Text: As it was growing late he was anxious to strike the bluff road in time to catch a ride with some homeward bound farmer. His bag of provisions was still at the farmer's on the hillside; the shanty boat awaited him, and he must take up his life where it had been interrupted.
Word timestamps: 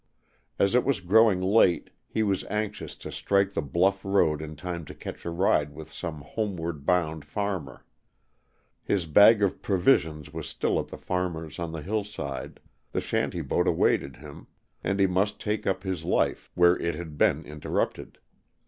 As 0.57 0.73
it 0.73 0.83
was 0.83 0.99
growing 0.99 1.39
late 1.39 1.91
he 2.07 2.23
was 2.23 2.43
anxious 2.45 2.95
to 2.95 3.11
strike 3.11 3.53
the 3.53 3.61
bluff 3.61 4.03
road 4.03 4.41
in 4.41 4.55
time 4.55 4.83
to 4.85 4.95
catch 4.95 5.23
a 5.25 5.29
ride 5.29 5.75
with 5.75 5.91
some 5.93 6.21
homeward 6.21 6.87
bound 6.87 7.23
farmer. 7.23 7.85
His 8.83 9.05
bag 9.05 9.43
of 9.43 9.61
provisions 9.61 10.33
was 10.33 10.49
still 10.49 10.79
at 10.79 10.87
the 10.87 10.97
farmer's 10.97 11.59
on 11.59 11.71
the 11.71 11.83
hillside; 11.83 12.59
the 12.91 12.99
shanty 12.99 13.41
boat 13.41 13.67
awaited 13.67 14.15
him, 14.15 14.47
and 14.83 14.99
he 14.99 15.05
must 15.05 15.39
take 15.39 15.67
up 15.67 15.83
his 15.83 16.03
life 16.03 16.51
where 16.55 16.75
it 16.75 16.95
had 16.95 17.15
been 17.15 17.45
interrupted. 17.45 18.17